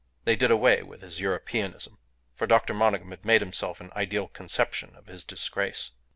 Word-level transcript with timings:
They 0.23 0.35
did 0.35 0.49
away 0.49 0.81
with 0.81 1.01
his 1.03 1.19
Europeanism; 1.19 1.99
for 2.33 2.47
Dr. 2.47 2.73
Monygham 2.73 3.11
had 3.11 3.23
made 3.23 3.39
himself 3.41 3.79
an 3.79 3.91
ideal 3.95 4.27
conception 4.27 4.95
of 4.95 5.05
his 5.05 5.23
disgrace. 5.23 5.91